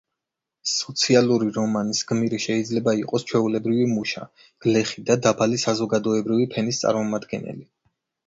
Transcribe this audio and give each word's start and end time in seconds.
სოციალური 0.69 1.49
რომანის 1.57 1.99
გმირი 2.11 2.39
შეიძლება 2.45 2.95
იყოს 3.01 3.25
ჩვეულებრივი 3.31 3.85
მუშა, 3.91 4.23
გლეხი 4.67 5.05
და 5.11 5.17
დაბალი 5.27 5.61
საზოგადოებრივი 5.65 6.49
ფენის 6.55 6.81
წარმომადგენელი. 6.85 7.63